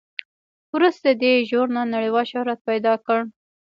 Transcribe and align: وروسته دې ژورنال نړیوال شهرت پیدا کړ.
وروسته 0.75 1.09
دې 1.21 1.33
ژورنال 1.49 1.87
نړیوال 1.95 2.25
شهرت 2.31 2.59
پیدا 2.69 2.93
کړ. 3.05 3.19